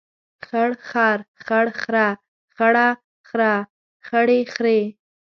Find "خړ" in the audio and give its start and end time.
0.45-0.69, 1.43-1.67